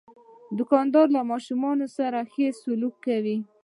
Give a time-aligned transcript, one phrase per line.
[0.57, 3.37] دوکاندار له ماشومان سره ښه سلوک کوي.